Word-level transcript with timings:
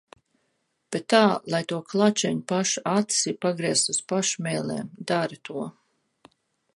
Bet 0.93 1.03
tā 1.13 1.19
lai 1.55 1.59
to 1.73 1.77
klačeņu 1.91 2.41
pašu 2.53 2.83
acis 2.93 3.29
ir 3.33 3.37
pagrieztas 3.47 3.95
uz 3.99 4.03
pašu 4.13 4.47
mēlēm. 4.47 4.89
Dari 5.13 5.39
to. 5.51 5.71